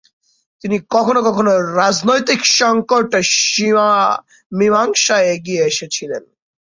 [0.61, 3.11] তিনি কখনও কখনও রাজনৈতিক সঙ্কট
[4.51, 6.11] মীমাংসায় এগিয়ে এসেছেন।